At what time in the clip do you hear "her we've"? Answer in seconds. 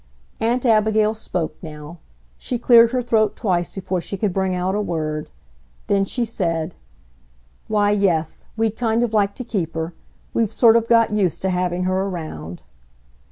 9.75-10.51